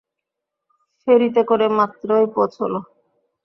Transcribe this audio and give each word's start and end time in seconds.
ফেরিতে 1.07 1.41
করে 1.49 1.65
মাত্রই 1.77 2.25
পৌঁছল। 2.35 2.73